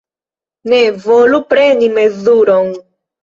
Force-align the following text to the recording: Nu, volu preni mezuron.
Nu, 0.71 0.79
volu 1.03 1.41
preni 1.51 1.91
mezuron. 1.99 2.73